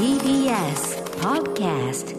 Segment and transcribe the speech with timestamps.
[0.00, 2.16] TBS Podcast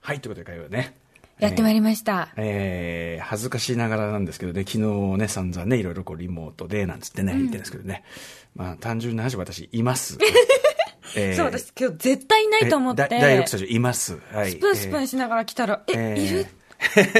[0.00, 0.96] はい、ということで、会話ね。
[1.40, 2.28] やってまいりました。
[2.36, 8.04] えー、恥ずかしながらなんですけどね、昨日ね、散々ね、いろいろこうリモートで、なんつってね、言ってるんですけどね。
[8.54, 10.18] まあ、単純な話、私、います。
[11.16, 13.02] えーそう、私今日絶対いないと思って。
[13.02, 14.20] えだ第6スタジオ、います。
[14.32, 14.52] はい。
[14.52, 16.46] スプーンスプーンえしながら来たら、え、えーいる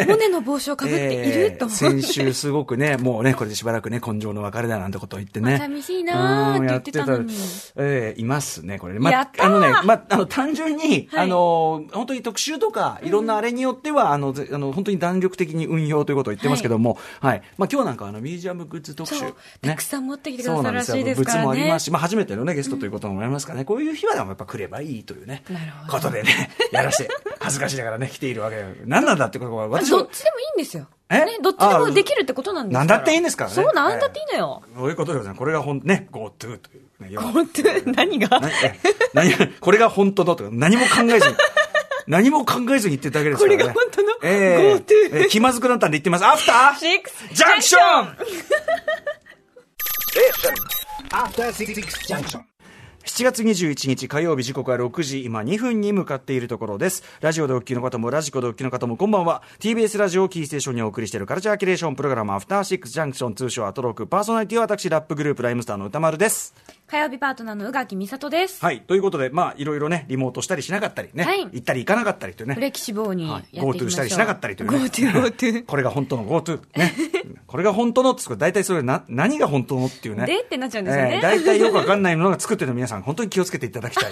[0.09, 1.85] モネの帽子をかぶっている、えーと思って。
[1.85, 5.51] 先週すごくね、もうね、これでしばらくね、根性の別れだなんてことを言ってね。
[5.51, 7.35] まあ寂しいなーって言ってたのに。
[7.77, 9.01] えーいますね、これね。
[9.01, 9.47] まやったー。
[9.47, 11.25] あのね、まあ、あの、単純に、はい。
[11.25, 17.43] あの、本当に特集とか、いろんなあれによっては、あの、ぜあの、本当に弾力的に運用ということを言ってますけども、はい。
[17.59, 19.19] まあ、今日なんか、あの、ミュージアムグッズ特集。
[19.19, 19.35] そう。
[19.61, 21.47] たくさん持ってきてくださるらしいです物からね。
[21.47, 25.93] もありますし、まあ、初めてのね、ゲストということもありますからね、こういう日はでもやっぱ来ればいいというね、なるほど。
[25.93, 27.09] ことでね、やらして、
[27.41, 30.87] 恥ずかしいながらね、来ているわけだ何なんだってことは、どっちでもいいんですよ。
[31.11, 31.25] え？
[31.25, 32.85] ね、どっちでもできるってことなんですから。
[32.87, 34.63] なんだっていいんですからねそう、なんだっていいのよ。
[34.77, 35.39] そういうことでございます。
[35.39, 36.59] これがほん、ね、GoTo という、
[37.01, 37.09] ね。
[37.11, 38.41] 要は本当何が？
[39.13, 41.37] 何これが本当のとか、何も考えずに、
[42.07, 43.63] 何も考えずに言ってるだけですからね。
[43.63, 46.25] これが本当のえ GoTo ええ気まずくなったんで言ってます。
[46.25, 48.17] アフターシックスジャンクション
[51.11, 51.75] After Six
[52.09, 52.43] Junction.
[53.05, 66.55] 7月21日火曜日時刻は6時今2分に向かっているところですラジオでお聞きの方もラジコでお聞きの方もこんばんは TBS ラジオをキーステーションにお送りしているカルチャーキュレーションプログラムアフターシックスジャンクション通称アトロークパーソナリティは私ラップグループライムスターの歌丸です
[66.87, 68.63] 火曜日パートナーの宇垣美里です。
[68.63, 73.73] はいということでまあいろいろねリモートしたりしなかったりね、はい行ったり行かなかったりというねフレキシブルにやっていきましょう。
[73.73, 74.77] GoTo したりしなかったりというね。
[74.77, 75.65] GoTo、GoTo。
[75.65, 76.61] これが本当の GoTo。
[76.77, 76.93] ね。
[77.47, 80.27] これが本当のって、大体それな、何が本当のっていうね。
[80.27, 84.11] でってなっちゃうんですよねえー大体よくわかんないものが作ってるの皆さん、本当に気をつけていただきたい。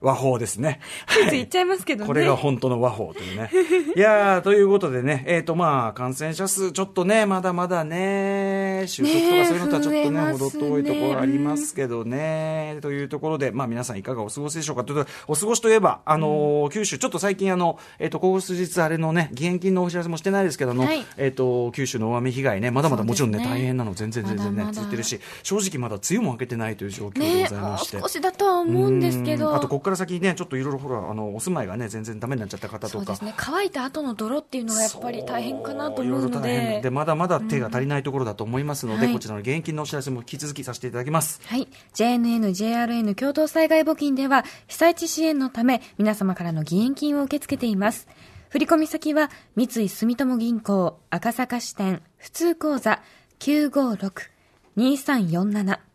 [0.00, 0.80] 和法ですね。
[1.08, 2.06] つい言っちゃいますけどね。
[2.06, 3.50] これが本当の和法というね。
[3.96, 27.96] いやー、ということでね、えっ、とまあ、感染者数、ちょっとね、まだまだね、収束とかそういうのとはちょっとね、ね遠いところありますけどね、というところで、まあ皆さんいかがお過ごしでしょうかということで、お過ごしといえば、あのー九州、ちょっと最近あの、えっ、と、ここ数日あれのね、義援金のお知らせもしてないですけども、はいえっ、と、九州の大雨被害ね、まだまだもちろんね、ね大変なの全然全然ね、まだまだ続いてるし、正直まだ梅雨も明けてないという状況でねございまして。
[27.96, 29.50] もう少しだとは思うんですけど。
[29.50, 33.14] うんあと、から先ね、ちょっといろいろほら、あの、お住まいがね、全然ダメになっちゃった方とかそうで。
[33.14, 33.34] すね。
[33.36, 36.80] 乾いた後の泥っていうのがやっぱり大変かなと思うので。
[36.82, 41.40] で、まだまだ手が足りないところだと思いますので、はいこちらの現金のお知らせも引き続きさせていただきます。
[41.46, 41.68] はい。
[41.94, 48.08] JNN、JRN 共同災害募金では、被災地支援のため、皆様からの義援金を受け付けています。
[48.50, 53.00] 振込先は、三井住友銀行、赤坂支店、普通口座、
[53.38, 55.85] 956-2347。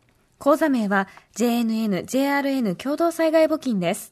[0.41, 4.11] 口座名は、JNN、JRN 共同災害募金です。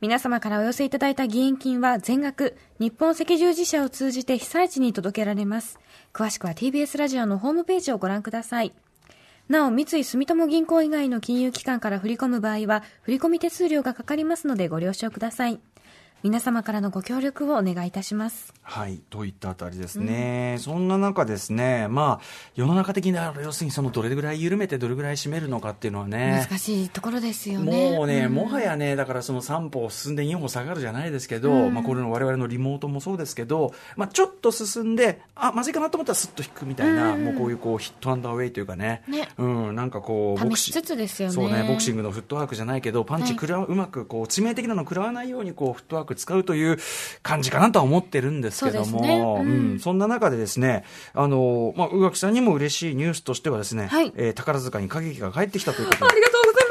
[0.00, 5.78] 皆様からお寄せいただいた義援金は全額日本赤十字社を通じて被災地に届けられます。
[6.14, 8.72] 詳しくは TBS ラジオのホームページをご覧ください。
[9.50, 15.60] なお、三井住友銀行以外の金融機関から振り込む場合は、振込手数料がかかりますのでご了承ください。
[16.24, 18.52] 皆様からのご協力をお願いいたします。
[18.62, 22.24] はい、といったあたりですね、そんな中ですね、まあ、
[22.56, 26.44] 世の中的には要するにそのどれぐらい緩めてどれぐらい締めるのかっていうのはね。
[26.48, 27.96] 難しいところですよね。
[27.96, 28.34] もうね、ん。
[28.34, 39.28] もはやね、だからその3歩進んで2歩下がるじゃないですけど、まあこれの我々のリモートもそうですけど、まあちょっと進んで、あ、まずいかなと思ったらスッと引くみたいな、もうこういうこうヒットアンダーウェイというかね、ね。
[39.38, 41.34] うん、なんかこう、ボクシ試しつつですよね。
[41.34, 46.78] そうね、ボクシングのフットワークじゃないけど、パンチ食らう、うまくこう致命的なの食らわないようにこうフットワーク使うという
[47.22, 49.18] 感じかなとは思ってるんですけども、ね。
[49.18, 49.70] うん。
[49.72, 49.80] うん。
[49.80, 54.12] そんな中でですね、あのまあ宇垣さんにも嬉しいニュースとしてはですね、はい。
[54.16, 56.06] えー宝塚に歌劇が帰ってきたということで。
[56.12, 56.67] ありがとうございます。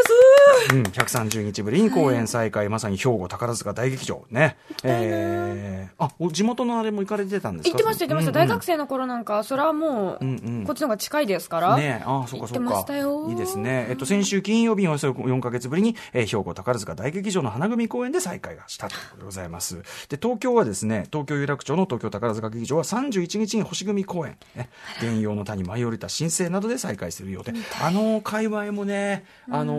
[0.74, 4.58] うん、130日ぶりに公演再開、まさに兵庫宝塚大劇場ね。
[4.84, 7.70] えー、あ、お地元のあれも行かれてたんですか？
[7.70, 8.30] 言ってました、言ってました。
[8.32, 11.76] うん大学生の頃なんか、それはもう、こっちの方が近いですから。
[11.78, 12.96] ねああ、そうかそうか行ってました。
[12.98, 13.88] よいいですね。
[13.90, 19.76] えっと、先週金曜日におよそ4ヶ月ぶりに、えー兵庫宝塚大劇場の花組公演で再開がしたということでございます。
[20.10, 24.70] で、東京はですね、東京有楽町の東京宝塚劇場は31日に星組公演、ね、
[25.00, 27.54] 原用の谷舞い降りた新生などで再開する予定。
[27.82, 29.76] あの界隈もね、あの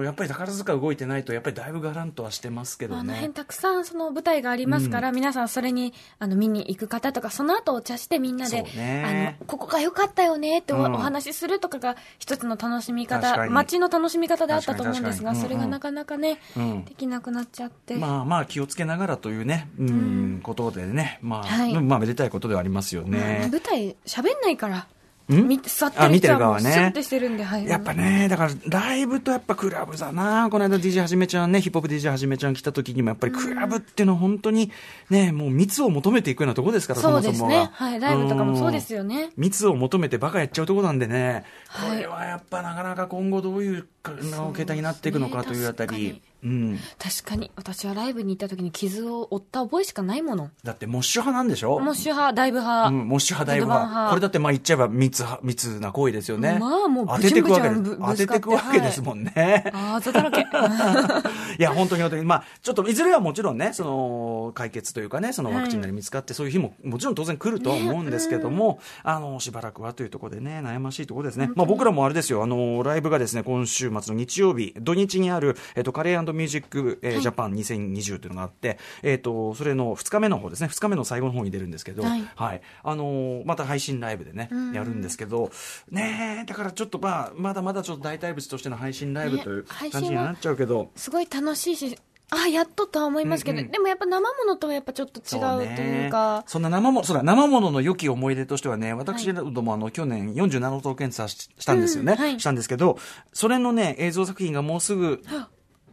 [0.00, 3.00] ーやっぱり宝塚動いてないと、やっぱりだいぶガランとはしてますけどね。
[3.00, 3.32] あの辺。
[3.32, 9.36] たくさんその舞台がありますから、皆さんそれにあの見に行く方とか、その後お茶してみんなで、ね。
[9.38, 10.94] あの、ここが良かったよねってお,、うん。
[10.94, 15.48] お話しするとかが一つの楽しみ方、街の楽しみ方であったと思うんですが、確かに確かに。
[15.48, 16.84] それがなかなかね、うん。
[16.84, 17.96] できなくなっちゃって。
[17.96, 21.74] まあまあ気をつけながらというね、うん、ことでね、まあ、はい。
[21.80, 23.48] まあめでたいことではありますよまあね。
[23.50, 24.86] 舞台喋んないから。
[25.30, 27.66] み座ってあ見てる人はねうスッてしてるんで、はい。
[27.66, 34.72] やっぱね、だからライブとやっぱクラブだな、この間 DJ はじめちゃんね、ヒップホップ DJ はじめちゃん来た時にもやっぱりクラブっていうのは本当に
[35.08, 37.66] ね、もう密を求めていくようなところですから、そうですそもそもが。。
[37.66, 38.00] ねはい。
[38.00, 39.30] ライブとかもそうですよね。
[39.36, 50.50] 密を求めてバカやっちゃうところなんでね、はいこれはやっぱなかなか今後どういうかの形態になっていくのかというあたりそうん、確かに、私はライブに行った時に傷を負った覚えしかないもの。
[50.64, 51.78] だってモッシュ派なんでしょ？
[51.80, 52.88] モッシュ派、ダイブ派。
[52.88, 54.08] うん、モッシュ派、ダイブ派。
[54.10, 56.58] これだってまあ言っちゃえば密派、密な行為ですよね。
[56.58, 59.70] まあもう当てていくわけ当てていくわけですもんね。
[59.72, 60.40] ああ、ざだらけ。
[61.58, 71.50] いや、本当に本当に、まあ、ちょっと、いずれはもちろんね、その、解決というかね、そのワクチンなり見つかって、そういう日も、もちろん当然来るとは思うんですけども、あの、しばらくはというところでね、悩ましいところですね。
[71.54, 82.24] まあ、僕らもあれですよ、あの、ライブがですね、今週末の日曜日、土日にある、えっと、カレーミュージック、えージャパン2020というのがあって、えっと、それの2日目の方ですね、2日目の最後の方に出るんですけど、はい。
[82.34, 82.62] はい。
[82.82, 85.50] あの、また配信ライブでね、やるんですけど、
[85.90, 91.96] ねえだからちょっとまあ、まだまだちょっと大体物としての配信ライブねという感じになっちゃうけど、すごい楽しいし、
[92.30, 93.72] ああ、やっととは思いますけど、うんうん。
[93.72, 102.40] でもやっぱ生ものとはやっぱちょっと違うというか、そんな生も、そうだ、生ものの良き思い出としてはね、私どもあの、去年47都道府県査ししたんですよね、うんはい。
[102.40, 102.98] したんですけど、
[103.32, 105.22] それのね、映像作品がもうすぐ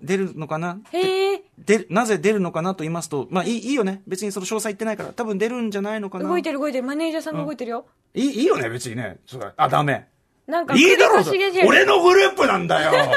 [0.01, 0.79] 出るのかな？
[0.91, 4.01] へえ、出るなぜ出るのかなと言いますと、まあいいいいよね。
[4.07, 6.27] 別にその詳細言ってないから、多分出るんじゃないのかな。
[6.27, 7.85] 動いてる動いてる、マネージャーさんが動いてるよ。
[8.13, 9.17] いいいいよね、別にね。
[9.25, 9.53] そうだ。
[9.57, 10.07] あ、ダメ。
[10.47, 11.21] なんか、いいだろ
[11.67, 13.11] 俺のグループなんだよ。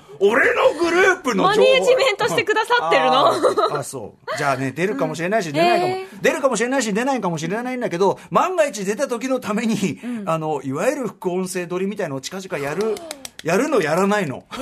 [0.20, 3.78] 俺のグループのマネージメントしてくださってるの？
[3.78, 4.38] あそう。
[4.38, 12.94] じゃあね出るかもしれないし、出ないかも、出るかもしれないし出ないかもしれないんだけど万が一出た時のために、あのいわゆる副音声撮りみたいのを近々やる
[13.42, 14.44] やるのやらないの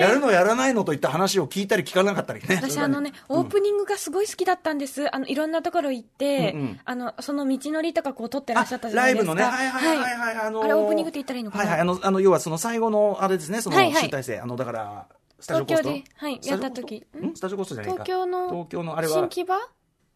[0.00, 2.56] やるのやらないのといった話を聞いたり聞かなかったりね。
[2.56, 5.14] 私あのね、オープニングがすごい好きだったんです。
[5.14, 6.80] あの、いろんなところ行って、うんうん。
[6.84, 9.34] あの、その道のりとかこう撮ってらっしゃったじゃなライブいですか。
[9.34, 9.68] のね、はい。
[9.68, 11.64] はいはいはい、あのーあれオープニングって言ったらいいのかな？
[11.64, 14.02] はいはい、あの、あの要はその最後の、あれですね、そのはいはい。
[14.04, 15.06] 集大成、あの、だから、
[15.40, 15.88] スタジオコースト。
[15.90, 16.96] 東京ではいやった時。
[16.96, 17.36] ん？
[17.36, 18.04] スタジオコーストじゃないか。
[18.04, 19.14] 東京の東京の、あれは。
[19.14, 19.56] 新、木場？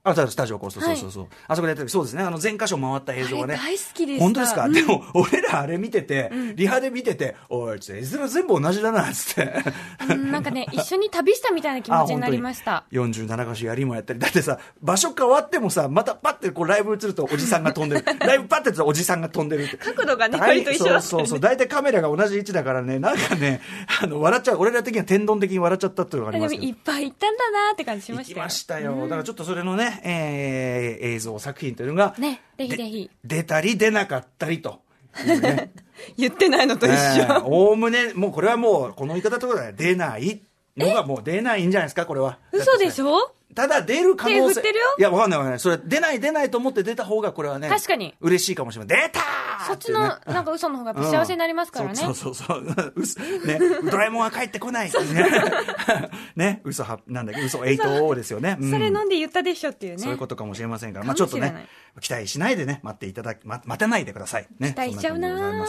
[0.05, 1.27] あ、そうスタジオコースト、はいそうそうそう。
[1.47, 3.57] あそこでやった時、そうですね、あの、全箇所回った映像がね。
[3.57, 9.55] 大好きでした本当ですか、うんでも、俺らあれ見てて、リハで見てて、おい、ちょっと絵面全部同じだな、つって。
[10.11, 12.85] うんなんかね、 一緒に旅したみたいな気持ちになりました。
[12.91, 14.19] 47箇所やりもやったり。
[14.19, 18.05] だってさ、場所変わってもさ、またパッてこうライブ映るとおじさんが飛んでる。
[18.19, 19.77] ライブパッてやるとおじさんが飛んでるって。
[19.77, 21.41] 角度がね、大割と一緒だったそうそうそう。
[21.41, 23.61] 大体カメラが同じ位置だからね、なんかね、
[24.03, 24.57] あの、笑っちゃう。
[24.59, 28.45] 俺ら的には天丼的に笑っちゃったっていうのがありますけどでもいっぱい行ったんだなって感じしま行きしたよ。
[28.45, 29.03] ましたよ。
[29.03, 33.11] だからちょっとそれのね、えー映像作品というのが、ね、ぜひぜひ。
[33.25, 34.81] で出たり出なかったりと。
[35.43, 35.73] ね
[36.17, 37.47] 言ってないのと一えー緒。
[37.47, 40.43] おおむね、もうこれはもう、この言い方とかで出ない
[40.77, 42.39] のがもう出ないんじゃないですか、これは。
[42.53, 43.35] 嘘でしょ？
[43.55, 44.61] ただ出る可能性。
[44.99, 45.61] いや、わかんないわかんない。
[45.61, 47.69] それ、出ない出ないと思って出た方が、これはね。
[47.69, 48.99] 確かに嬉しいかもしれない。
[48.99, 51.95] 出たーそっちの、なんか嘘の方が幸せになりますからね。
[51.95, 52.93] そうそうそう。
[52.97, 53.59] 嘘ね、
[53.91, 54.91] ドラえもんは帰ってこない。
[54.91, 55.31] ね、
[56.37, 58.57] ね、嘘は、なんだっけ、嘘8ですよね。
[58.61, 60.03] うんそれ飲んで言ったでしょっていうね。
[60.03, 61.67] そういうことかもしれませんから、かまあちょっとね、
[62.01, 64.47] 期待しないでね、待っていただき、ま、待てないでください。
[64.59, 64.73] ね。
[64.73, 65.67] 期待しちゃうな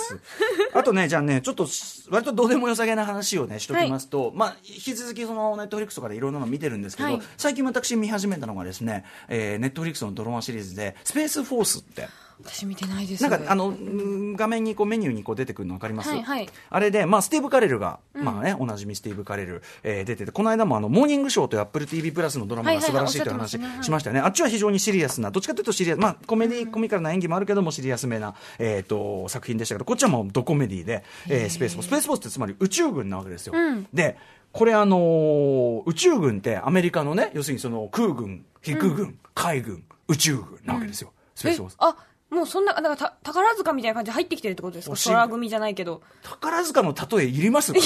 [0.73, 1.67] あとね、じゃあね、ちょっと、
[2.09, 12.07] 割とどうでもよさげな話をね、しときますと、まあ、引き続きその、 Netflix とかでいろんなの見てるんですけど、はい最近私見始めたのがですね、えー、 Netflix のドラマシリーズで、 Space Force って、
[12.41, 13.27] 私見てないです。
[13.27, 16.49] なんかあのうん画面にこうメニューにこう出てくるの分かります、はいはい。
[16.69, 24.19] あれで、まあ、スティーブ・カレルが、まあね、おなじみスティーブ・カレル、えー出てて、この間もあのモーニングショーとアップル TV プラスのドラマが素晴らしいという話しましたね。
[24.19, 24.27] はい。
[24.27, 31.69] あっちは非常にシリアスな、どっちかというとシリアス、まあ、コメディ、コミカルな演技もあるけども、シリアスめな、えー、と作品でしたけど、こっちはもうドコメディで、えースペー。
[31.69, 33.53] スフォース、スペースフォースってつまり宇宙軍なわけですよ。
[33.55, 33.87] うん。
[33.93, 34.17] で
[34.53, 41.11] これあのー宇宙軍ってアメリカのね、要するにその空軍、陸軍、海軍、宇宙軍なわけですよ。
[41.35, 41.75] スペーえスフォース。
[41.79, 41.95] あ、
[42.29, 44.95] もうそんな、なんかた宝塚みたいな感じで入ってきてるってことですか？
[45.11, 46.01] 空組じゃないけど。
[46.21, 47.83] 宝塚の例えいります別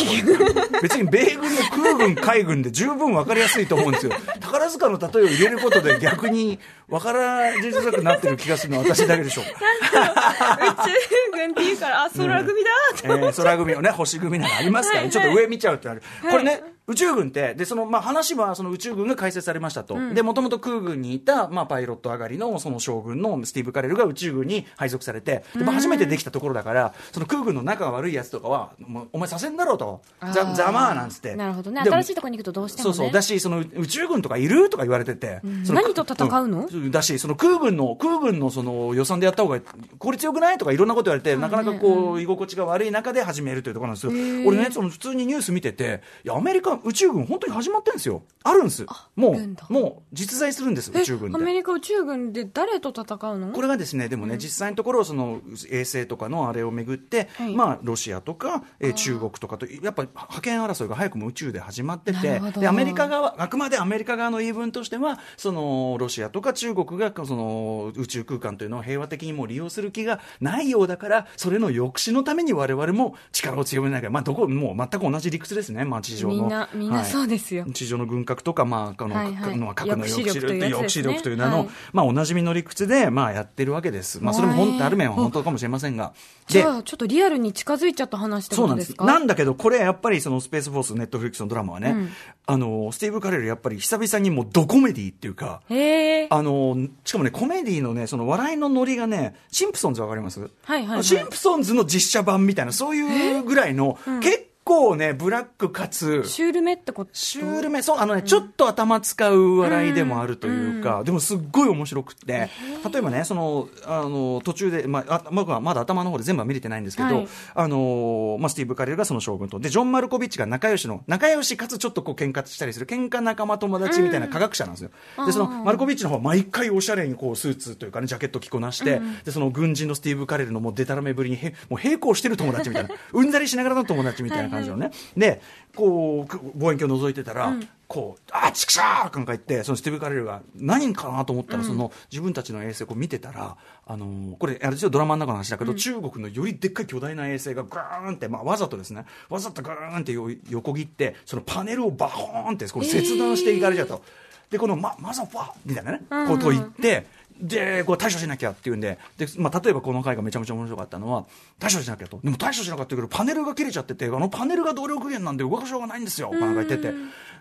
[1.01, 4.11] に米軍の空軍、海軍で十分分かりやすいと思うんですよ。
[4.47, 9.51] 宝塚の例えを入れることで逆に分からじづらくなってる気がするのは私だけでしょうか。
[9.51, 10.91] 宇宙
[11.33, 13.07] 軍って言うから、あ、空組だって。
[13.07, 16.01] えー、空組をね、星組なんかありますから、ちょっと上見ちゃうってなる。
[16.21, 19.97] はいこれね、宇宙軍って、で、その、まあ、話は、その宇宙軍が開設されましたと。
[20.13, 30.01] で、もともと空軍にいた、まあ、パイロット上がりの、その将軍のスティーブ・カレルが宇宙軍に配属されて、でまあ初めてできたところだから、その空軍の仲が悪いやつとかは、もうお前させんだろうと。
[30.33, 31.35] ざ、ざまあなんつって。
[31.35, 31.81] なるほどね。
[31.81, 32.95] 新しいところに行くとどうしてもね。
[32.95, 33.13] そうそう。
[33.13, 35.41] だし、その宇宙軍とかいるとか言われてて。
[35.65, 36.67] その何と戦うの？
[36.67, 39.59] んだし、その空軍の、空軍のその予算でやった方が
[39.99, 44.11] 効率よくないとかいろんなこと言われて、なかなかこう、居心地が悪い中で始めるというところなんですよ。
[44.47, 48.23] 俺ね、その普通にニュース見てて、いや、アメリカ、は宇宙軍本当に始まってるんですよ。
[48.43, 48.85] あるんです。
[49.15, 51.37] もうもう実在するんです、え宇宙軍で。
[51.37, 53.51] アメリカ宇宙軍で誰と戦うの？
[53.51, 76.66] これがですね、でもね、実際のところ、その衛星とかのあれをめぐって、はいまあ、ロシアとか、えー中国とかと、やっぱり覇権争いが早くも宇宙で始まっててで、アメリカ側、あくまでアメリカ側の言い分としては、その、ロシアとか中国が、その、宇宙空間というのを平和的にも利用する気がないようだから、それの抑止のために我々も力を強めなきゃ、まあ、どこ、もう全く同じ理屈ですね、まあ、地上の。
[76.73, 77.63] みんなみんなそうですよ。
[77.63, 79.57] はい地上の軍拡とか、まあ、あの、はいはい。
[79.57, 81.69] まあ核の抑止力という抑止力という名の、はい。
[81.93, 84.23] まあ、おなじみの理屈で、まあ、やってるわけです。
[84.23, 86.13] まあ、それも本当、ある面は本当かもしれませんが。
[86.47, 88.93] じゃあちょっとリアルに近づいちゃった話ってそうなんです。
[88.93, 89.07] ことです。
[89.07, 92.09] かなんだけど、これやっぱりその Space Force、Netflix のドラマはね、うん。
[92.47, 100.39] あの、スティーブ・カレルやっぱり久々にもうドコメディっていうか、あの、しかもね、コメディのね、その笑いのノリがね、シンプソンズわかります？
[100.39, 101.03] はいはいはい。
[101.03, 107.11] シンプソンズの実写版みたいな、そういうぐらいの、結構ね、ブラックかつ、シュールめってこと？
[107.13, 112.49] シュールめ、そう、あのね、ちょっと頭使う笑いでもあるというか、でもすっごい面白くって、
[112.91, 117.27] 例えばね、その、あの、途中で、まあ、あ僕はまだ頭の方で全部は見れてないんですけど、はい。
[117.55, 124.89] あの、まあ、スティーブ・カレルがその将軍と、で、ジョン・マルコビッチが仲良しの、仲良しかつちょっとこう喧嘩したりする、喧嘩仲間友達みたいな科学者なんですよ。
[125.25, 134.91] で、その、マルコビッチの方は毎回おしゃれにこう、スーツというかね、ジャケット着こなして、で、その軍人のスティーブ・カレルのもうデタラメぶりにへ、もう並行してる友達みたいな、うんざりしながらの友達みたいな感じのね。
[135.15, 135.41] で、
[135.75, 137.53] こうく、望遠鏡を覗いてたら、
[137.87, 154.03] こう、あ、ちくしゃーなんか言って、そのスティーブ・カレルが何かなと思ったら、その自分たちの衛星を見てたら、あのーこれ、あれドラマの中の話だけど、中国のよりでっかい巨大な衛星がガーンって、まあ、わざとですね、わざとガーンってよ横切って、そのパネルをバコーンってこう切断していかれちゃうと。
[154.49, 157.05] で、この、ま、マザファーみたいなね、ことを言って、
[157.39, 161.25] で、こう対処しなきゃっていうんで、で、まあ、例えばこの回がめちゃめちゃ面白かったのは、
[161.59, 162.19] 対処しなきゃと。
[162.23, 166.93] でも対処しなかったけど、パネルが切れちゃってて、あのパネルが動力源なんで動かしようがないんですよ、なんか言ってて。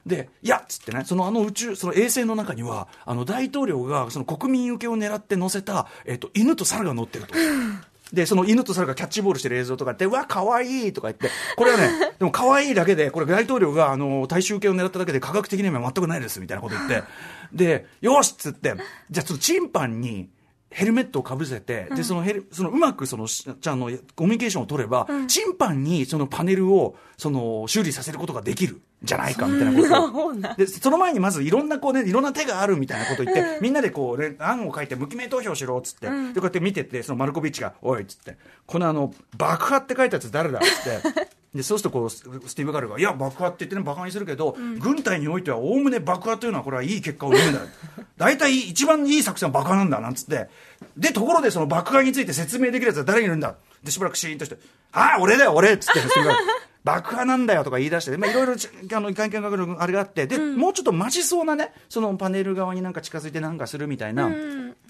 [0.06, 7.34] で、いやっつってね、そのあの宇宙、その衛星の中には、あの大統領がその国民受けを狙って乗せた、えっと、犬と猿が乗ってると。
[8.12, 17.02] で、その犬と猿がキャッチボールしてる映像とかって、うわ、可愛いとか言って、これはね、 でも可愛いだけで、これ大統領が、あの、大衆受けを狙っただけで科学的には全くないです、みたいなこと言って、
[17.56, 18.74] で、よしっつって、
[19.10, 20.30] じゃあちょっとチンパンに、
[20.68, 30.26] ヘルメットをかぶせて、で、そのヘル、そのうまくその、しちゃんのコミュニケーションを取れば、チンパンにそのパネルを、その、修理させることができる、じゃないか、みたいなこと。
[30.26, 30.34] を。
[30.56, 38.36] で、その前にまずいろんなこうね、いろんな手があるみたいなこと言って、みんなでこう、ね、案を書いて無記名投票しろ、っつって、で、こうやって見てて、そのマルコビッチが、おい、っつって、
[38.66, 47.60] このあの、爆破って書いたやつ誰だっつって、で、そうするとこう、ススティーブ・ガルが、いや、爆破って言ってね、バカにするけど、軍隊においては、おおむね爆破というのは、これはいい結果を生むんだ。
[48.16, 50.48] 大体、一番いい作戦は爆破なんだ、なんつって。
[50.96, 54.56] で、ところでその爆破について説明できるやつは誰にいるんだで、しばらくシーンとして、
[54.92, 56.44] ああ、俺だよ、俺っつって、スティーブ・ガル
[56.86, 64.30] 爆破なんだよとか言い出して、まあ、いろいろちあの会見が来るあれがあって、で、もうちょっとマジそうなね、そのパネル側になんか近づいてなんかするみたいな、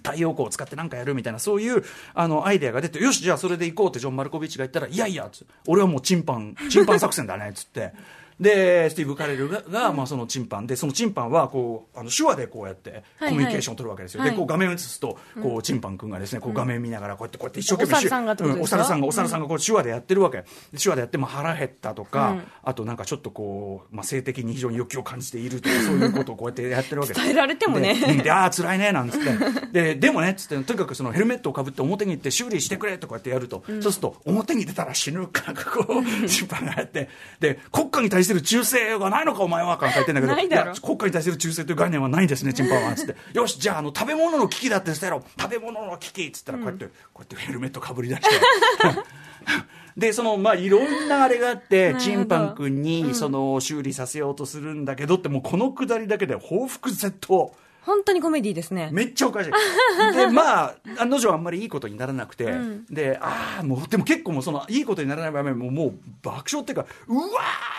[0.04, 7.94] 太陽光を使ってなんかやるみたいな、そういうあのアイデアが出て、よし、じゃあそれで行こうってジョン・マルコビッチが言ったら、いやいや、つ俺はもうチンパン、チンパン作戦だね、つって。
[8.38, 10.66] で、スティーブ・カレルが、がまあ、そのチンパン。
[10.66, 14.20] で、そのチンパンは、こう、あの、手話でこうやって、コミュニケーションを取るわけですよ。
[14.20, 14.30] はい。
[14.30, 20.38] で、こう画面を映すと、こう、チンパン君がですね、こう画面見ながら、こうやって、こうやって一生懸命、お猿さんがお猿さんが、お猿さんがこう手話でやってるわけ。
[20.72, 27.24] で手話でやっても腹減ったとか、あとなんかちょっとこう、まあ、性的に非常に欲求を感じているとか、そういうことをこうやってやってるわけです。
[27.24, 27.94] 伝えられてもね。
[27.94, 28.18] でうん。
[28.18, 29.72] で、ああ、辛いね、なんつって。
[29.72, 37.08] で、でもね、つって、とにかくそのヘルメットをかぶって表に行って修理してくれとかってやると、そうすると、表に出たら死ぬかこう、チンパンがやって、
[37.40, 42.94] で、国家に対する忠誠がないのか、お前は、かなんか言ってんだけど、ないや国家に対する忠誠という概念はないんですね、チンパンは。
[42.94, 45.22] つって、よし、じゃあ、あの、食べ物の危機だって捨てろ。
[45.38, 48.28] 食べ物の危機っつったら、こうやって、こうやってヘルメットかぶり出して。
[49.96, 57.52] で、その、まあ、いろんなあれがあって、チンパン君に、その、修理させようとするんだけどって、もうこのくだりだけで報復絶倒。
[57.86, 58.88] 本当にコメディですね。
[58.92, 59.52] めっちゃおかしい。
[60.16, 62.52] で、 まあ、案の定あんまりいいことにならなくて、
[62.90, 67.22] で、ああ、もう、でも結構もうその、いいことにならない場面ももう爆笑っていうか、うわ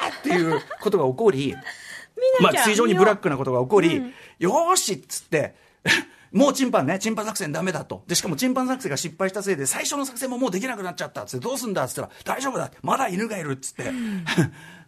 [0.09, 1.55] ーっていうことが起こり、
[2.41, 4.01] まあ、非常にブラックなことが起こり、
[4.39, 5.55] よーしっつって、
[6.31, 8.03] もうチンパンね、チンパン作戦ダメだと。
[8.07, 13.91] で、しかもチンパン作戦が失敗したせいで、最初の作戦ももうできなくなっちゃったっつって、どうすんだっつったら、大丈夫だ、まだ犬がいるっつって。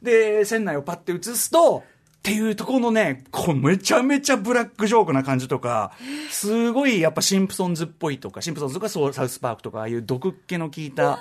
[0.02, 1.84] で、船内をパッて映すと、
[2.20, 5.94] っていうところのね、こうめちゃめちゃブラックジョークな感じとか、
[6.30, 11.20] すごいやっぱシンプソンズっぽいとか、シンプソンズとかそうサウスパークとか、ああいう毒っ気の効いた、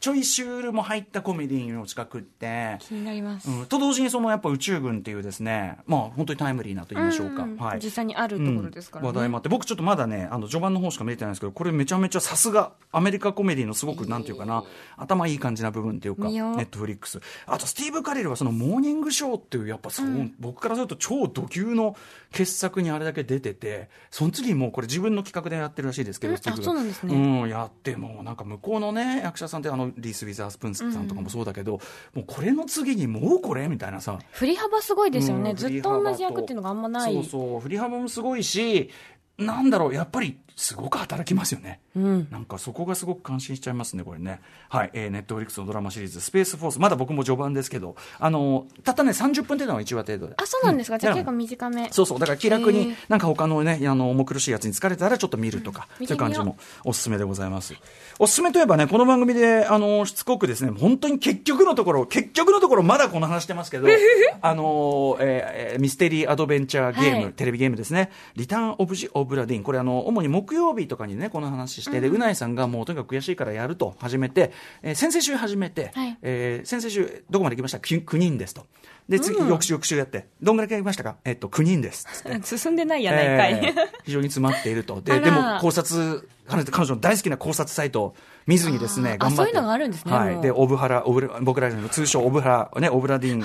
[0.00, 3.50] ちょいシュールも入ったコメディの近くって、気になります。
[3.50, 7.42] うん、と同時にそのやっぱ宇宙軍っていうですね、まあ本当にタイムリーなと言いましょうか。
[7.42, 7.80] うんうんはい。
[7.82, 9.08] 実際にあるところですからね。
[9.08, 14.64] うん話題もあって僕ちょっとまだねあの序盤の方しか見れてないんですけどこれめちゃめちゃさすがアメリカコメディのすごくなんていうかな
[14.96, 21.96] 頭いい感じな部分っていうかネットフリックスあとスティーブ・カレルはそのモーニングショーっていうやっぱそう、僕からすると超ド級の
[22.32, 31.80] 傑作にあれだけ出ててその次にもうこれ自分の企画でやってるらしいですけど、うんそうなんですねうんやってもうなんか向こうのね役者さんってあのリース・ウィザースプーンスさんとかもそうだけど、
[32.14, 35.50] もうこれの次にもうこれみたいなさ振り幅すごいですよね。
[35.50, 37.14] うんずっと同じ役っていうのがあんまない。
[37.14, 38.90] そうそう振り幅もすごいし
[39.38, 42.28] なんだろうやっぱりすごく働きますよね、うん。
[42.32, 44.40] なんかそこがすごく感心しちゃいますねこれね。
[44.68, 50.34] はい、えー、ネットフリックスのドラマシリーズ「スペースフォース」まだ僕も序盤ですけどあのたったね30分程度の1話程度で。
[50.36, 50.98] あ、そうなんですか？
[50.98, 51.88] じゃあうん結構短め。
[51.92, 52.18] そうそう。
[52.18, 52.96] だから気楽へにー。
[53.08, 56.06] なんか他のねあの重苦しいやつに疲れたらちょっと見るとか、うん。
[56.08, 57.74] そういう感じもおすすめでございます。
[58.18, 63.86] おすすめといえばねこの番組であのしつこくですね本当に結局のところ結局のところまだこの話してますけど
[64.42, 67.32] あの、えーえーミステリーアドベンチャーゲーム、はい。
[67.34, 68.10] テレビゲームですね。
[68.34, 69.62] リターン・オブ・ジ・オブ・ラディン。
[69.62, 76.18] これあの主に木曜日とかにねこの話して、でうないさんがもうとにかく悔しいからやると始めて、えー先々週始めて、はい。
[76.22, 78.66] えー先々週どこまで行きました？9, 9人ですと
[79.08, 81.16] で次、うん翌週翌週やってどんぐらいやりましたか？
[81.24, 82.06] えっと9人です
[82.58, 83.52] 進んでないやないかい。
[83.64, 85.00] えー非常に詰まっていると。
[85.02, 89.36] で、でも考察、彼女彼女の大好きな考察サイトを見ずにですね、頑張って。
[89.36, 90.40] そういうのがあるんですねはい。
[90.40, 93.44] で、オブハラ、オブラ僕らの通称オブハラ、ね、オブラディン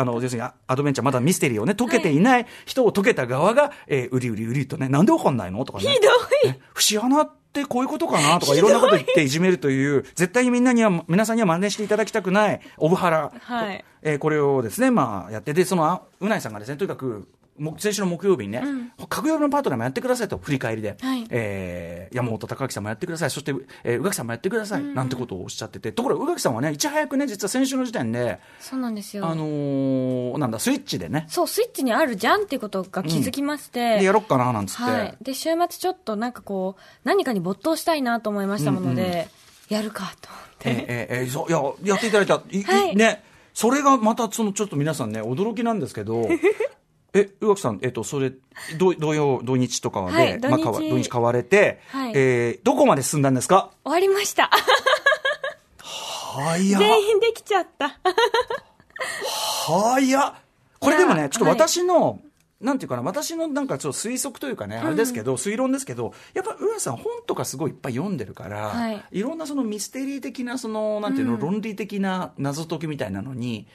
[0.00, 5.64] あの、要するにアアドベンチャー、まだミステリーをね、解けていない人を解けた側が、えー、うりうりうりとね、なんで怒んないの？
[5.66, 5.84] とかね。
[5.90, 6.08] ひど
[6.44, 13.32] いね節穴ってこういうことかなとかいろんなこと言っていじめるという、絶対にみんなには、皆さんには真似していただきたくない、オブハラ。
[13.40, 17.24] はいえーこれをですね、まあ、やって、で、その、あうないさんがですね、とにかく、も
[17.78, 18.62] 先週の木曜日にね、
[19.08, 20.96] 各曜日のパートナーもやってくださいと、振り返りで。
[21.00, 29.26] はいえー山本隆明さんもやってください、そして、えー宇垣さんもやってください、なんてことをおっしゃってて、ところが宇垣さんはね、いち早くね、実は先週の時点で、そうなんですよ。
[29.26, 33.98] あのーなんだ、スイッチでね、そう、スイッチにあるじゃんっていうことが気づきまして。
[33.98, 34.82] で、やろっかな、なんつって。
[34.82, 35.16] はい。
[35.20, 39.28] で、週末ちょっとなんかこう、何かに没頭したいなと思いましたもので、
[39.68, 40.70] やるかと思って。
[40.70, 41.52] えーえーえーそうい
[41.86, 43.22] ややっていただいた、いいはいね、
[43.52, 46.28] それがまたそのちょっと皆さんね、驚きなんですけど、
[47.14, 48.32] え、宇垣さん、えっ、と、それ、
[48.78, 50.64] 土土曜、土日とかで、はい土日。
[50.64, 52.12] まあ土日買われて、はい。
[52.14, 53.70] えーどこまで進んだんですか？
[53.84, 54.50] 終わりました。
[55.78, 57.98] はや、全員できちゃった。
[59.72, 60.34] はや。
[60.80, 62.20] これでもね、ちょっと私の、
[62.60, 69.04] なんていうかな、私のなんかちょっと推測というかね、あれですけど、推論ですけど、やっぱ、宇垣さん本とかすごいいっぱい読んでるから、はい。
[69.12, 71.40] いろんなそのミステリー的な、その、なんていうの、うん。
[71.40, 73.68] 論理的な謎解きみたいなのに、む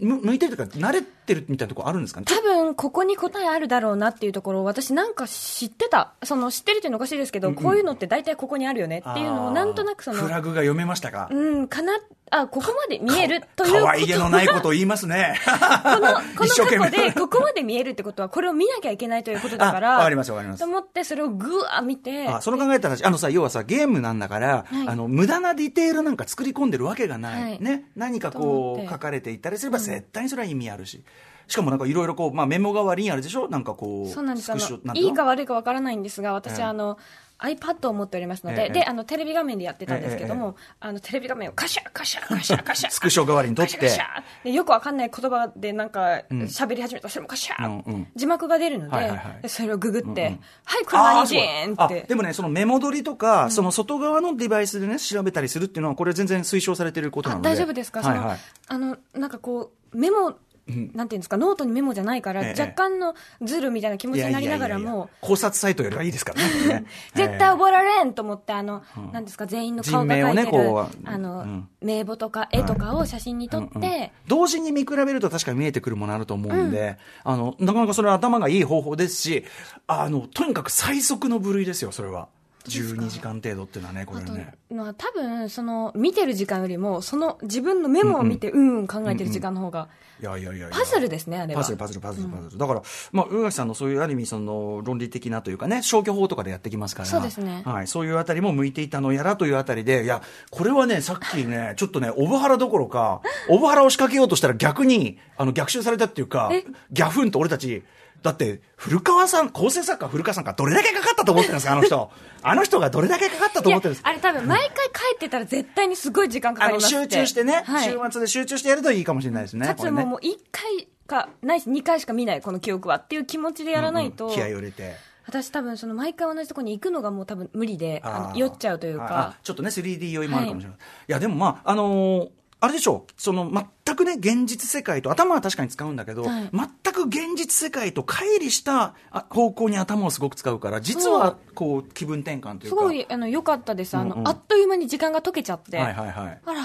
[0.00, 2.26] 向いてるというか、慣れてるみたいなところあるんですかね？
[2.28, 6.12] 多分、ここに答えあるだろうなっていうところを私なんか知ってた。
[6.22, 11.28] その知ってるっていうのおかしいですけど、うんうんこういうのって大体ここにあるよねっていうのをなんとなくそのフ、ラグが読めましたか？
[11.32, 11.98] うん、かな、
[12.30, 15.36] あ、ここまで見えるということ可愛げのないことを言いますね。
[15.44, 27.42] この、 この過去で、ここまで見えるってことは、これを見なきゃいけないということだから、あわかりますわかりますと思って、それをぐわー見て、あその考えたら、あのさ、要はさ、ゲームなんだから、はいあの、無駄なディテールなんか作り込んでるわけがない。
[27.42, 27.84] はいね。
[27.94, 31.02] 何かこう、書かれていったりすれば、絶対にそれは意味あるし。
[31.48, 33.48] しかもなんかいろいろこう、まあメモ代わりにあるでしょ？
[33.48, 34.52] なんかこう、そうなんです。
[34.52, 34.56] あ
[34.94, 36.64] いいいか悪いかわからないんですが、私、ええ。
[36.64, 36.98] あの、
[37.38, 38.70] iPad を持っておりますので、ええ。
[38.70, 42.90] で、あの、テレビ画面でやってたんですけども、あの、テレビ画面をカシャカシャカシャカシャ。
[42.90, 46.22] スクショ代わりに撮ってよくわかんない言葉でなんかん。
[46.44, 48.06] 喋り始めたらそれもカシャ、うんうん。
[48.16, 49.42] 字幕が出るので,、はいはいはい。
[49.42, 50.40] でそれをググって、うんうん。
[50.64, 52.02] はいこれ何人って。
[52.02, 57.50] あでもね、そのメモ取りとか、その外側のデバイスでね、調べたりするっていうのは、これ全然推奨されてることなあので。
[57.50, 58.38] 大丈夫ですか、はいはい。
[58.66, 62.60] そのあのなんかこうメモんなんていうんですかノートにメモじゃないから、ええ。
[62.60, 66.42] 若干のズルみたいな気持ちになりながらも考察サイトよりはいいですから
[66.78, 66.86] ね。
[67.14, 71.68] 絶対覚えられんと思ってあの、なんですか全員の顔が書いてる、あの、うん。
[71.80, 79.44] 名簿とか絵とかを写真に撮って、同時に見比べると確かに見えてくるものあると思うんで、あの、なかなかそれは頭がいい方法ですし、
[79.86, 82.28] あの、とにかく最速の部類ですよ、それは。
[82.68, 84.54] 12時間程度っていうのはね、これね。
[84.70, 89.88] まあ多分その見てる時間よりもその自分のメモを見てうんうん考えてる時間の方が、
[90.20, 92.58] いやいやいやいやパズルですねあれはパズル、パズル、パズル、パズル。
[92.58, 97.08] だから、まあ、宇垣さんのそういうある意味、その、論理的なというかね、消去法とかでやってきますから。
[97.08, 97.86] そうですねはい。
[97.86, 107.82] そういうあたりも向いていたのやらというあたりで、いや、これはね、さっきね、 ちょっとね、オブハラどころか、オブハラを仕掛けようとしたら逆に、あの、逆襲されたっていうかえ、ギャフンと俺たち、
[108.26, 112.10] だって、古川さん、構成作家古川さんがどれだけかかったと思ってるんですか、あの人。
[112.42, 114.08] あの人がどれだけかかったと思ってるんですか。
[114.08, 117.84] あれ多分毎回帰ってたら絶対にすごい時間かかあの、ります集中してね、はい。
[117.84, 119.74] 週末で集中してやるといいかもしれないですね。
[119.78, 124.94] つもうもう一回かないし2回しか見ないこの記憶はっていう気持ちでやらないと、うんうん気合を入れて。
[125.26, 128.00] 私多分その毎回同じところに行くのがもう多分無理で
[128.36, 133.06] 酔っちゃうというあかちょっとね 3D 酔いもあるかもしれない、い、やでもまああのーあれでしょ？
[133.08, 133.50] うその
[133.84, 136.50] 全くね現実世界と頭は確かに使うんだけど、はい。
[136.52, 142.76] 全く現実世界と乖離したあ方向に頭をすごく使うから実はこう気分転換というか。
[142.80, 143.96] すごいあの良かったです。
[143.96, 144.28] あの、うんうん。
[144.28, 146.40] あっという間に時間が解けちゃって、はいはいはい。
[146.44, 146.62] あら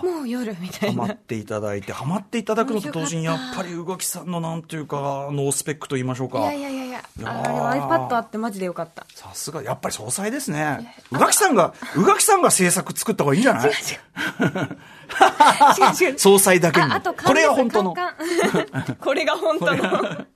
[0.00, 1.02] もう夜みたいな。
[1.02, 4.96] ハマっていただいてハマっていただくのと同時にやっぱり宇垣さんのなんていうか
[5.32, 6.38] ノースペックと言いましょうか。
[6.40, 6.98] いやいやいやいや。
[7.18, 9.06] いやあーれは iPad あってマジでよかった。
[9.14, 10.94] さすがやっぱり総裁ですね。
[11.10, 13.70] 宇垣さんが宇垣さんが制作作った方がいいんじゃない？
[14.42, 16.18] 違う違う。
[16.18, 16.90] 総裁だけに。
[17.24, 17.94] これが本当の。
[19.00, 20.26] これが本当の。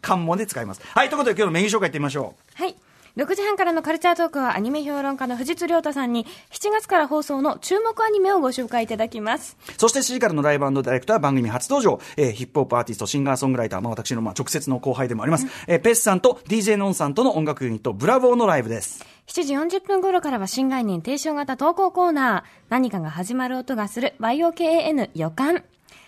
[0.00, 0.80] 関門で使います。
[0.94, 2.74] はい、ということで今日のメニュー紹介いってみましょはい。
[3.16, 9.58] 6時半からのカルチャートークはアニメ評論家の藤津亮太さんに7月から放送の注目アニメをご紹介いただきます。
[9.68, 9.72] う。
[9.76, 19.04] そして7時からのライブダイレクトは番組初登場、えーヒップホップアーティスト、シンガーソングライター、まあ私のまあ直接の後輩でもあります、えーペスさんと DJ ノンさんとの音楽ユニット、ブラボーのライブです。
[19.26, 22.62] 7時40分頃からは新概念提唱型投稿コーナー。
[22.70, 25.64] 何かが始まる音がする YOKAN 予感。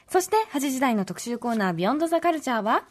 [0.09, 2.85] そして8時台の特集コーナービヨンドザカルチャーは？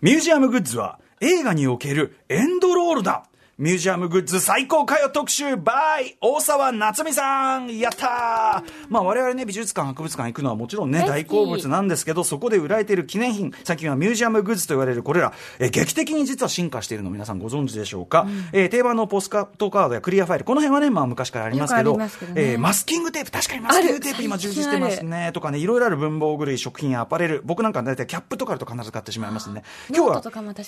[0.00, 3.24] ミュージアムグッズは映画におけるエンドロールだ
[3.62, 7.78] ミュージアムグッズ最高かよ特集 by 大沢夏美さん。
[7.78, 8.86] やったー。
[8.88, 22.08] まあ我々ね美術館博物館行くのはもちろんね大大好物なんですけどそこで売られている記念品最近はミュージアムグッズと言われるこれら、えー劇的に実は進化しているの皆さんご存知でしょうか、えー定番のポスカートカードやクリアファイルこの辺はねまあ昔からありますけどね。
[22.34, 25.30] えーマスキングテープ確かにマスキングテープ今充実してますね。
[25.34, 27.42] とかねいろいろある文房具類食品やアパレル。
[27.44, 30.22] 僕なんか大体キャップとかあると必ず買ってしまいますんで今日はうんっ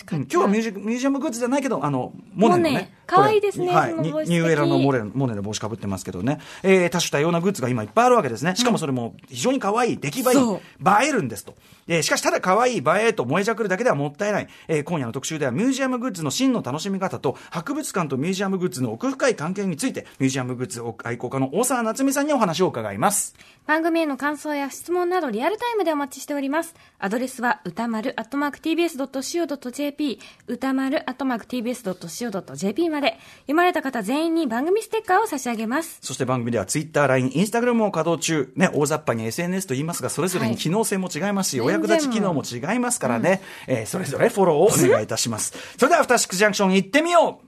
[0.07, 2.84] 今日はミュージミュージアムグッズじゃないけど、あの、モネのね。
[3.07, 6.41] 可愛いですねはい、ニニューエラのモネモネの帽子かぶってますけどね。
[6.63, 8.57] えー、多種多様なグッズが今いっぱいあるわけですね。
[8.57, 11.55] しかもそれも非常に可愛い、出来栄え映えるんですと。
[11.87, 14.49] えーしかし、ただ可愛い、映えと燃えじゃくるだけではもったいない。
[14.69, 23.35] えー今夜の特集ではミュージアムグッズの真の楽しみ方と、博物館とミュージアムグッズの奥深い関係について、ミュージアムグッズ愛好家の大沢夏美さんにお話を伺います。
[23.67, 26.75] 番組への感想や質問などリアルタイムでお待ちしております。
[26.99, 35.99] アドレスは歌丸アットマーク tbs.co.jp 歌丸アットマーク tbs.co.jp まで読まれた方全員に番組ステッカーを差し上げます。
[36.01, 38.53] そして番組ではツイッター、LINE、インスタグラムを稼働中。
[38.57, 45.53] ね、大雑把に SNS と言いますが、それぞれに機能性も違いますし、はいお役立ち機能も違いますからね、えーそれぞれフォローをお願いいたします。
[45.79, 47.47] それでは、アフターシックスジャンクション行ってみよう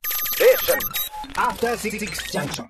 [1.39, 1.99] After Six
[2.33, 2.65] Junction.